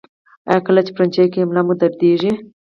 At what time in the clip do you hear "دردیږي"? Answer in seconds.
1.81-2.31